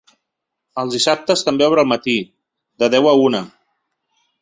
[0.83, 2.17] Els dissabtes també obre al matí,
[2.85, 3.47] de deu a una.